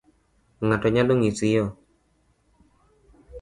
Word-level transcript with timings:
Ng'ato 0.65 0.87
nyalo 0.89 1.13
ng'isi 1.15 1.47
yoo. 1.55 1.69